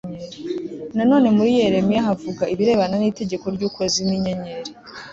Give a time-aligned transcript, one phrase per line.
[0.95, 4.71] nanone muri yeremiya havuga ibirebana n'itegeko ry'ukwezi n'inyenyeri